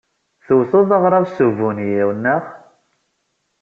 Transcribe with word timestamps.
Tewted 0.45 0.89
aɣrab 0.97 1.25
s 1.35 1.37
ubunyiw, 1.47 2.09
naɣ? 2.15 2.43